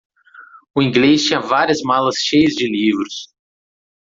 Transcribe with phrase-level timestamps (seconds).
[0.73, 3.31] O inglês tinha várias malas cheias de livros.